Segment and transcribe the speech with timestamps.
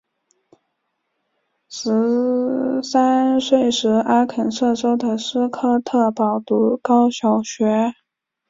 [1.69, 7.93] 十三岁时阿肯色州的斯科特堡读高小学。